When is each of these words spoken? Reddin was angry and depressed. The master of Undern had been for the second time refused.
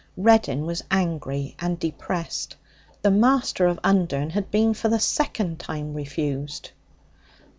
Reddin 0.17 0.65
was 0.65 0.83
angry 0.89 1.55
and 1.59 1.77
depressed. 1.79 2.55
The 3.03 3.11
master 3.11 3.67
of 3.67 3.79
Undern 3.83 4.31
had 4.31 4.49
been 4.49 4.73
for 4.73 4.89
the 4.89 4.99
second 4.99 5.59
time 5.59 5.93
refused. 5.93 6.71